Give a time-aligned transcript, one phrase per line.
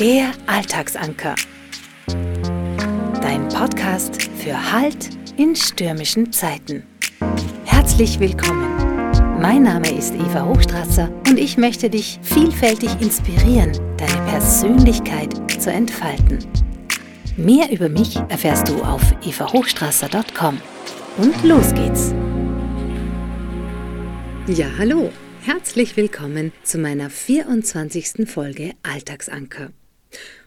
[0.00, 1.36] Der Alltagsanker.
[3.22, 6.82] Dein Podcast für Halt in stürmischen Zeiten.
[7.64, 9.40] Herzlich willkommen.
[9.40, 16.40] Mein Name ist Eva Hochstrasser und ich möchte dich vielfältig inspirieren, deine Persönlichkeit zu entfalten.
[17.36, 20.60] Mehr über mich erfährst du auf evahochstrasser.com.
[21.18, 22.12] Und los geht's.
[24.48, 25.12] Ja, hallo.
[25.42, 28.28] Herzlich willkommen zu meiner 24.
[28.28, 29.70] Folge Alltagsanker.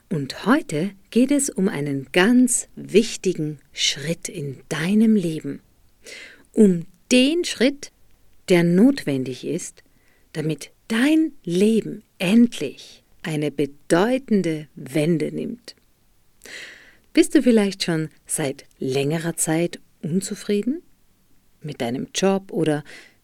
[0.10, 5.62] Und heute geht es um einen ganz wichtigen Schritt in deinem Leben.
[6.54, 7.92] Um den Schritt,
[8.50, 9.84] der notwendig ist,
[10.34, 15.76] damit dein Leben endlich eine bedeutende Wende nimmt.
[17.12, 20.82] Bist du vielleicht schon seit längerer Zeit unzufrieden
[21.62, 22.84] mit deinem Job oder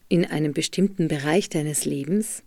[0.09, 2.43] in einem bestimmten Bereich deines Lebens?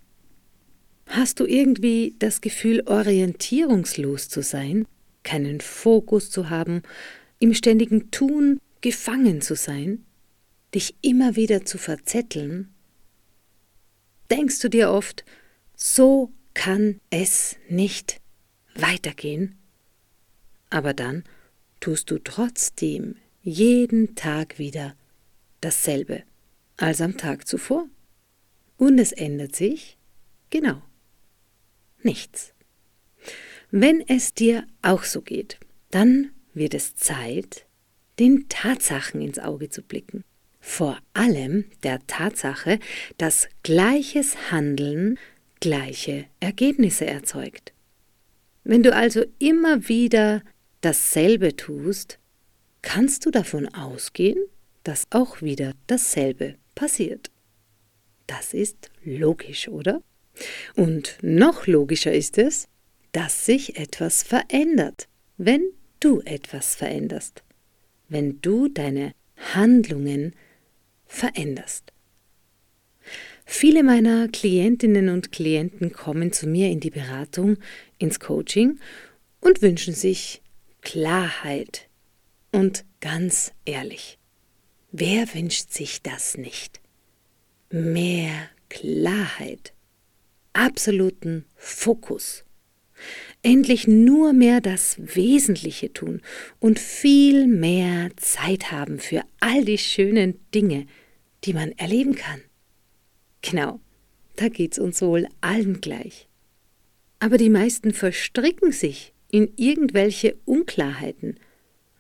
[1.06, 4.86] Hast du irgendwie das Gefühl, orientierungslos zu sein,
[5.22, 6.82] keinen Fokus zu haben,
[7.38, 10.04] im ständigen Tun gefangen zu sein,
[10.74, 12.74] dich immer wieder zu verzetteln?
[14.30, 15.24] Denkst du dir oft,
[15.76, 18.20] so kann es nicht
[18.74, 19.54] weitergehen?
[20.70, 21.22] Aber dann
[21.78, 24.96] tust du trotzdem jeden Tag wieder
[25.60, 26.24] dasselbe
[26.76, 27.88] als am Tag zuvor.
[28.76, 29.96] Und es ändert sich
[30.50, 30.82] genau
[32.06, 32.54] nichts.
[33.70, 35.58] Wenn es dir auch so geht,
[35.90, 37.66] dann wird es Zeit,
[38.18, 40.24] den Tatsachen ins Auge zu blicken.
[40.60, 42.78] Vor allem der Tatsache,
[43.18, 45.18] dass gleiches Handeln
[45.60, 47.72] gleiche Ergebnisse erzeugt.
[48.64, 50.42] Wenn du also immer wieder
[50.80, 52.18] dasselbe tust,
[52.82, 54.38] kannst du davon ausgehen,
[54.82, 57.30] dass auch wieder dasselbe passiert.
[58.26, 60.02] Das ist logisch, oder?
[60.74, 62.68] Und noch logischer ist es,
[63.12, 65.62] dass sich etwas verändert, wenn
[66.00, 67.42] du etwas veränderst,
[68.08, 69.12] wenn du deine
[69.54, 70.34] Handlungen
[71.06, 71.92] veränderst.
[73.44, 77.58] Viele meiner Klientinnen und Klienten kommen zu mir in die Beratung,
[77.98, 78.80] ins Coaching
[79.40, 80.42] und wünschen sich
[80.80, 81.88] Klarheit.
[82.50, 84.18] Und ganz ehrlich,
[84.90, 86.80] wer wünscht sich das nicht?
[87.70, 89.72] Mehr Klarheit,
[90.56, 92.44] absoluten Fokus.
[93.42, 96.22] Endlich nur mehr das Wesentliche tun
[96.58, 100.86] und viel mehr Zeit haben für all die schönen Dinge,
[101.44, 102.40] die man erleben kann.
[103.42, 103.80] Genau,
[104.36, 106.28] da geht's uns wohl allen gleich.
[107.20, 111.38] Aber die meisten verstricken sich in irgendwelche Unklarheiten,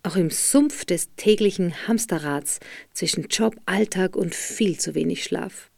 [0.02, 2.60] auch im Sumpf des täglichen Hamsterrads
[2.92, 5.70] zwischen Job, Alltag und viel zu wenig Schlaf.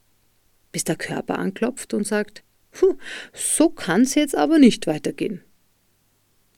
[0.71, 2.45] Bis der Körper anklopft und sagt,
[2.79, 2.97] Puh,
[3.33, 5.43] so kann's jetzt aber nicht weitergehen.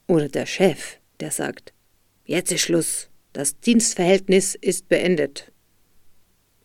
[0.06, 1.72] Oder der Chef, der sagt,
[2.26, 5.50] jetzt ist Schluss, das Dienstverhältnis ist beendet.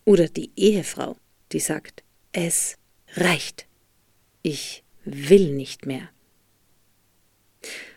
[0.03, 1.15] Oder die Ehefrau,
[1.53, 2.75] die sagt, es
[3.15, 3.65] reicht,
[4.41, 6.09] ich will nicht mehr.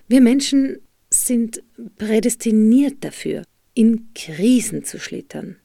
[0.06, 0.78] Wir Menschen
[1.10, 1.64] sind
[1.96, 3.42] prädestiniert dafür,
[3.74, 5.56] in Krisen zu schlittern.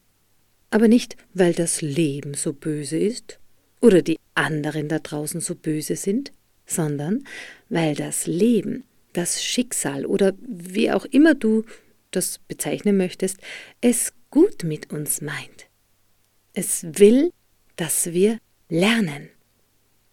[0.70, 3.38] Aber nicht, weil das Leben so böse ist
[3.84, 6.32] oder die anderen da draußen so böse sind,
[6.64, 7.22] sondern
[7.68, 11.64] weil das Leben, das Schicksal oder wie auch immer du
[12.10, 13.36] das bezeichnen möchtest,
[13.82, 15.66] es gut mit uns meint.
[16.54, 17.30] Es will,
[17.76, 18.38] dass wir
[18.70, 19.28] lernen.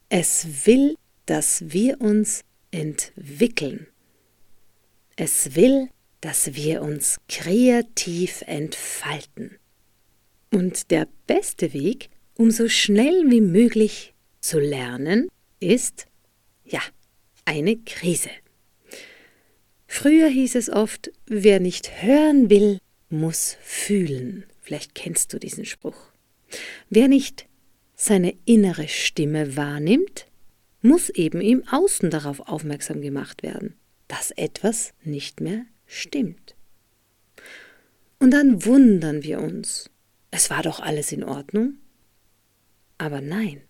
[0.09, 0.95] Es will,
[1.25, 3.88] dass wir uns entwickeln.
[5.15, 5.88] Es will,
[6.19, 9.57] dass wir uns kreativ entfalten.
[10.51, 12.09] Und der beste Weg,
[12.41, 15.29] um so schnell wie möglich zu lernen,
[15.59, 16.07] ist,
[16.66, 16.81] ja,
[17.46, 18.29] eine Krise.
[19.88, 24.46] Früher hieß es oft, wer nicht hören will, muss fühlen.
[24.62, 26.12] Vielleicht kennst du diesen Spruch.
[26.90, 27.47] Wer nicht
[27.96, 30.28] seine innere Stimme wahrnimmt,
[30.81, 33.75] muss eben im Außen darauf aufmerksam gemacht werden
[34.12, 36.56] dass etwas nicht mehr stimmt.
[38.19, 39.89] Und dann wundern wir uns,
[40.31, 41.77] es war doch alles in Ordnung.
[43.01, 43.63] Aber nein,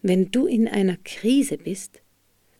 [0.00, 2.00] wenn du in einer Krise bist,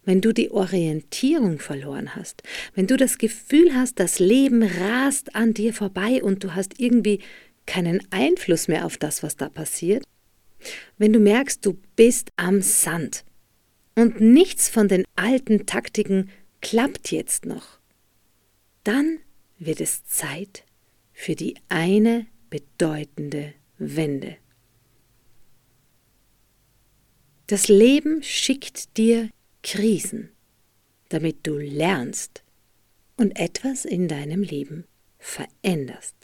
[0.05, 2.43] wenn du die Orientierung verloren hast,
[2.75, 7.21] wenn du das Gefühl hast, das Leben rast an dir vorbei und du hast irgendwie
[7.65, 10.05] keinen Einfluss mehr auf das, was da passiert,
[10.99, 13.25] wenn du merkst, du bist am Sand
[13.95, 16.29] und nichts von den alten Taktiken
[16.61, 17.79] klappt jetzt noch,
[18.83, 19.21] dann
[19.59, 20.65] wird es Zeit
[21.15, 24.37] für die eine bedeutende Wende.
[27.47, 29.29] Das Leben schickt dir
[29.63, 30.31] Krisen,
[31.11, 32.43] damit du lernst
[33.17, 34.85] und etwas in deinem Leben
[35.19, 36.17] veränderst.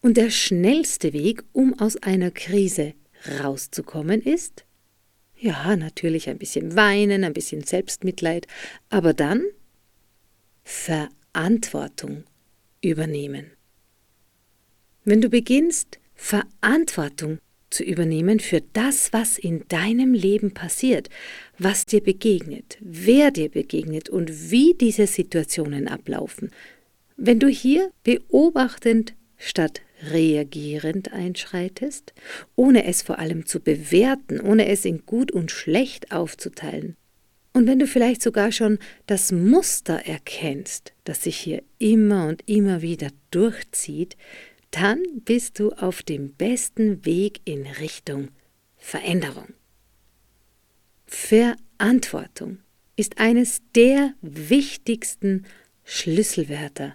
[0.00, 2.94] Und der schnellste Weg, um aus einer Krise
[3.40, 4.64] rauszukommen, ist,
[5.36, 8.46] ja, natürlich ein bisschen weinen, ein bisschen Selbstmitleid,
[8.90, 9.44] aber dann
[10.62, 12.24] Verantwortung
[12.80, 13.50] übernehmen.
[15.04, 17.38] Wenn du beginnst, Verantwortung
[17.70, 21.08] zu übernehmen für das, was in deinem Leben passiert,
[21.58, 26.50] was dir begegnet, wer dir begegnet und wie diese Situationen ablaufen.
[27.16, 32.14] Wenn du hier beobachtend statt reagierend einschreitest,
[32.56, 36.96] ohne es vor allem zu bewerten, ohne es in gut und schlecht aufzuteilen,
[37.52, 42.80] und wenn du vielleicht sogar schon das Muster erkennst, das sich hier immer und immer
[42.80, 44.16] wieder durchzieht,
[44.70, 48.28] dann bist du auf dem besten Weg in Richtung
[48.76, 49.48] Veränderung.
[51.06, 52.58] Verantwortung
[52.96, 55.44] ist eines der wichtigsten
[55.84, 56.94] Schlüsselwörter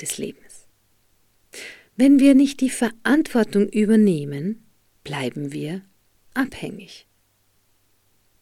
[0.00, 0.66] des Lebens.
[1.96, 4.64] Wenn wir nicht die Verantwortung übernehmen,
[5.04, 5.82] bleiben wir
[6.32, 7.06] abhängig.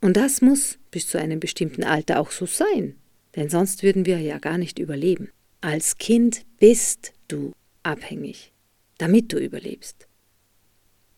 [0.00, 2.94] Und das muss bis zu einem bestimmten Alter auch so sein,
[3.34, 5.30] denn sonst würden wir ja gar nicht überleben.
[5.60, 7.52] Als Kind bist du
[7.82, 8.52] abhängig
[9.00, 10.06] damit du überlebst.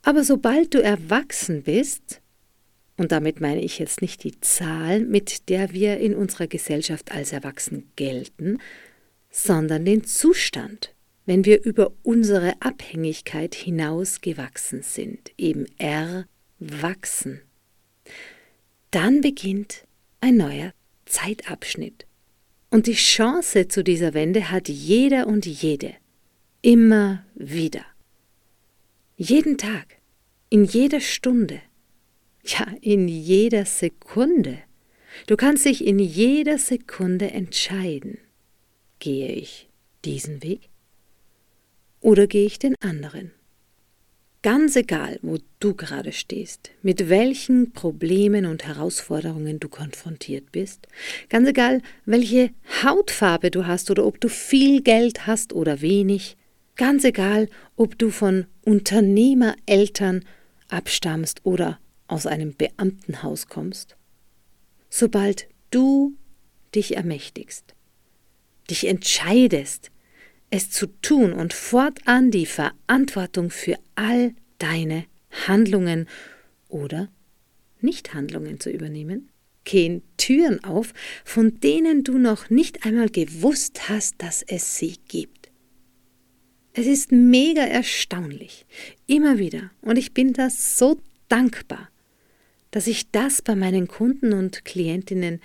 [0.02, 2.20] Aber sobald du erwachsen bist,
[2.96, 7.32] und damit meine ich jetzt nicht die Zahl, mit der wir in unserer Gesellschaft als
[7.32, 8.58] erwachsen gelten,
[9.30, 10.94] sondern den Zustand,
[11.24, 17.40] wenn wir über unsere Abhängigkeit hinaus gewachsen sind, eben erwachsen.
[18.90, 19.86] Dann beginnt
[20.20, 20.72] ein neuer
[21.06, 22.06] Zeitabschnitt.
[22.70, 25.94] Und die Chance zu dieser Wende hat jeder und jede.
[26.64, 27.84] Immer wieder.
[29.16, 29.96] Jeden Tag,
[30.48, 31.60] in jeder Stunde,
[32.44, 34.58] ja, in jeder Sekunde.
[35.26, 38.18] Du kannst dich in jeder Sekunde entscheiden.
[39.00, 39.68] Gehe ich
[40.04, 40.68] diesen Weg
[42.00, 43.32] oder gehe ich den anderen?
[44.42, 50.86] Ganz egal, wo du gerade stehst, mit welchen Problemen und Herausforderungen du konfrontiert bist,
[51.28, 52.50] ganz egal, welche
[52.84, 56.36] Hautfarbe du hast oder ob du viel Geld hast oder wenig,
[56.76, 60.24] Ganz egal, ob du von Unternehmereltern
[60.68, 63.96] abstammst oder aus einem Beamtenhaus kommst.
[64.88, 66.14] Sobald du
[66.74, 67.74] dich ermächtigst,
[68.70, 69.90] dich entscheidest,
[70.50, 75.06] es zu tun und fortan die Verantwortung für all deine
[75.46, 76.08] Handlungen
[76.68, 77.08] oder
[77.80, 79.30] Nichthandlungen zu übernehmen,
[79.64, 80.92] gehen Türen auf,
[81.24, 85.41] von denen du noch nicht einmal gewusst hast, dass es sie gibt.
[86.74, 88.64] Es ist mega erstaunlich,
[89.06, 90.98] immer wieder, und ich bin da so
[91.28, 91.90] dankbar,
[92.70, 95.42] dass ich das bei meinen Kunden und Klientinnen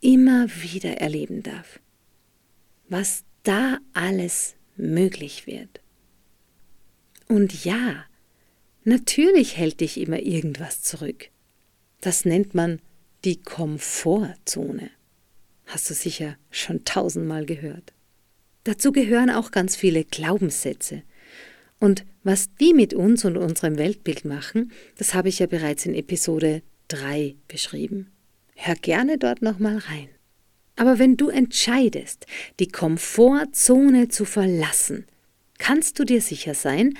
[0.00, 1.80] immer wieder erleben darf,
[2.88, 5.80] was da alles möglich wird.
[7.28, 8.04] Und ja,
[8.84, 11.30] natürlich hält dich immer irgendwas zurück.
[12.00, 12.80] Das nennt man
[13.24, 14.90] die Komfortzone.
[15.66, 17.92] Hast du sicher schon tausendmal gehört.
[18.68, 21.02] Dazu gehören auch ganz viele Glaubenssätze.
[21.80, 25.94] Und was die mit uns und unserem Weltbild machen, das habe ich ja bereits in
[25.94, 28.12] Episode 3 beschrieben.
[28.56, 30.10] Hör gerne dort nochmal rein.
[30.76, 32.26] Aber wenn du entscheidest,
[32.60, 35.06] die Komfortzone zu verlassen,
[35.56, 36.92] kannst du dir sicher sein,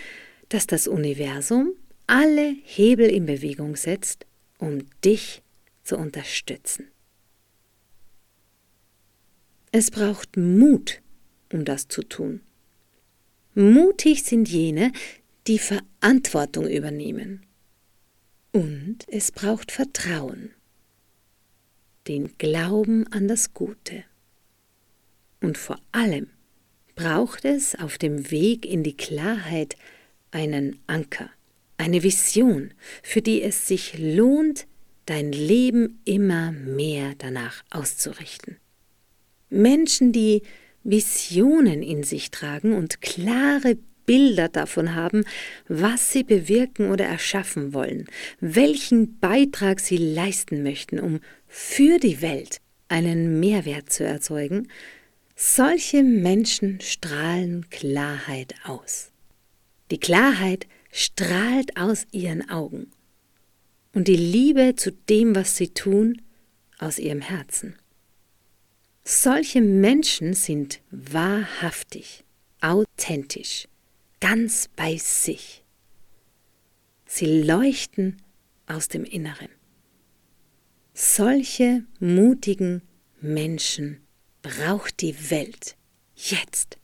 [0.48, 1.74] dass das Universum
[2.06, 4.24] alle Hebel in Bewegung setzt,
[4.56, 5.42] um dich
[5.84, 6.90] zu unterstützen.
[9.70, 11.02] Es braucht Mut,
[11.52, 12.40] um das zu tun.
[13.54, 14.92] Mutig sind jene,
[15.46, 17.44] die Verantwortung übernehmen.
[18.52, 20.50] Und es braucht Vertrauen,
[22.06, 24.04] den Glauben an das Gute.
[25.40, 26.28] Und vor allem
[26.94, 29.76] braucht es auf dem Weg in die Klarheit
[30.30, 31.30] einen Anker,
[31.76, 34.66] eine Vision, für die es sich lohnt,
[35.06, 38.56] dein Leben immer mehr danach auszurichten.
[39.48, 40.42] Menschen, die
[40.90, 43.76] Visionen in sich tragen und klare
[44.06, 45.24] Bilder davon haben,
[45.68, 48.06] was sie bewirken oder erschaffen wollen,
[48.40, 54.68] welchen Beitrag sie leisten möchten, um für die Welt einen Mehrwert zu erzeugen,
[55.36, 59.12] solche Menschen strahlen Klarheit aus.
[59.90, 62.90] Die Klarheit strahlt aus ihren Augen
[63.92, 66.22] und die Liebe zu dem, was sie tun,
[66.78, 67.76] aus ihrem Herzen.
[69.10, 72.26] Solche Menschen sind wahrhaftig,
[72.60, 73.66] authentisch,
[74.20, 75.64] ganz bei sich.
[77.06, 78.20] Sie leuchten
[78.66, 79.48] aus dem Inneren.
[80.92, 82.82] Solche mutigen
[83.22, 84.02] Menschen
[84.42, 85.78] braucht die Welt
[86.14, 86.76] jetzt?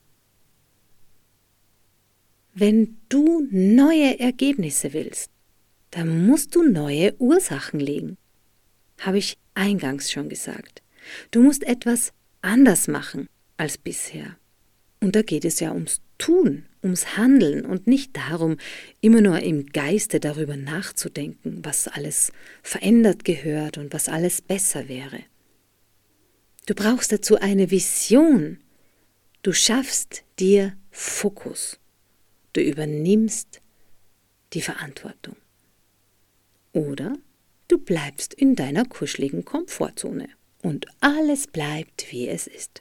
[2.55, 5.31] Wenn du neue Ergebnisse willst,
[5.91, 8.17] dann musst du neue Ursachen legen.
[8.99, 10.81] Habe ich eingangs schon gesagt.
[11.31, 14.37] Du musst etwas anders machen als bisher.
[15.01, 18.57] Und da geht es ja ums Tun, ums Handeln und nicht darum,
[19.01, 22.33] immer nur im Geiste darüber nachzudenken, was alles
[22.63, 25.21] verändert gehört und was alles besser wäre.
[26.67, 28.59] Du brauchst dazu eine Vision.
[29.43, 31.79] Du schaffst dir Fokus.
[32.55, 33.61] Du übernimmst
[34.55, 35.37] die Verantwortung.
[36.73, 37.19] Oder
[37.69, 40.29] du bleibst in deiner kuscheligen Komfortzone
[40.65, 42.81] und alles bleibt, wie es ist.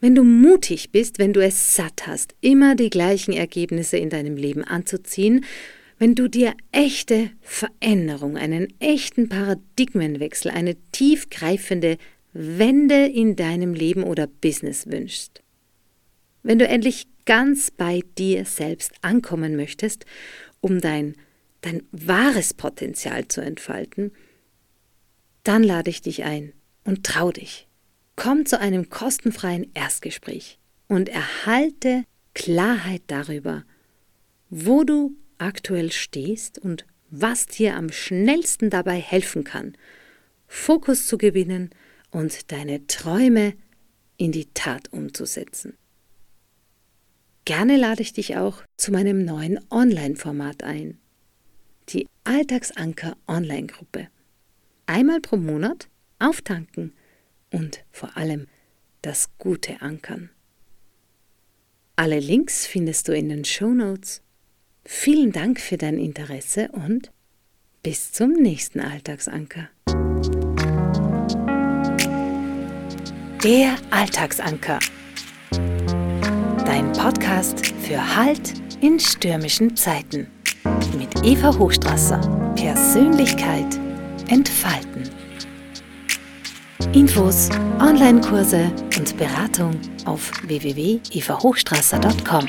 [0.00, 4.36] Wenn du mutig bist, wenn du es satt hast, immer die gleichen Ergebnisse in deinem
[4.36, 5.44] Leben anzuziehen,
[5.98, 11.96] wenn du dir echte Veränderung, einen echten Paradigmenwechsel, eine tiefgreifende
[12.32, 15.42] Wende in deinem Leben oder Business wünschst,
[16.42, 20.06] wenn du endlich ganz bei dir selbst ankommen möchtest,
[20.60, 21.14] um dein,
[21.60, 24.12] dein wahres Potenzial zu entfalten,
[25.44, 26.52] dann lade ich dich ein
[26.84, 27.68] und trau dich.
[28.16, 30.58] Komm zu einem kostenfreien Erstgespräch
[30.88, 33.64] und erhalte Klarheit darüber,
[34.50, 39.76] wo du aktuell stehst und was dir am schnellsten dabei helfen kann,
[40.46, 41.70] Fokus zu gewinnen
[42.10, 43.54] und deine Träume
[44.16, 45.76] in die Tat umzusetzen.
[47.44, 50.98] Gerne lade ich dich auch zu meinem neuen Online-Format ein,
[51.88, 54.08] die Alltagsanker Online-Gruppe.
[54.86, 56.92] Einmal pro Monat auftanken
[57.50, 58.46] und vor allem
[59.02, 60.30] das Gute ankern.
[61.96, 64.22] Alle Links findest du in den Show Notes.
[64.84, 67.12] Vielen Dank für dein Interesse und
[67.82, 69.68] bis zum nächsten Alltagsanker.
[73.44, 74.78] Der Alltagsanker.
[76.64, 80.28] Dein Podcast für Halt in stürmischen Zeiten.
[80.96, 82.20] Mit Eva Hochstrasser.
[82.56, 83.81] Persönlichkeit
[84.32, 85.08] entfalten.
[86.92, 87.48] Infos,
[87.78, 92.46] Online-Kurse und Beratung auf www.evahochstrasser.com.